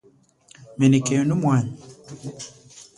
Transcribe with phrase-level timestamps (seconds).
[0.79, 1.73] Menekenu mwanyi.